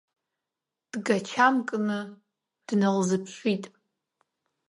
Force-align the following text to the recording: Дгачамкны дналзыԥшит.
Дгачамкны 0.91 1.99
дналзыԥшит. 2.67 3.63